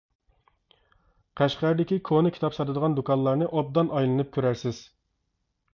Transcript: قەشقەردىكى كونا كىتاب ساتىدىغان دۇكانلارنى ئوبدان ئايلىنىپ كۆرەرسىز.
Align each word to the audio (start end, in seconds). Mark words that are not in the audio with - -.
قەشقەردىكى 1.41 1.99
كونا 2.11 2.33
كىتاب 2.39 2.57
ساتىدىغان 2.59 2.99
دۇكانلارنى 3.01 3.51
ئوبدان 3.53 3.95
ئايلىنىپ 3.99 4.35
كۆرەرسىز. 4.39 4.83